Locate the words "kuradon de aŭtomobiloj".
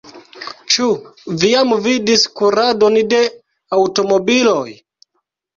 2.41-4.69